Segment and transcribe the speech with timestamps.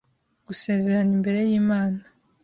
[0.47, 2.01] Gusezerana imbere y’Imana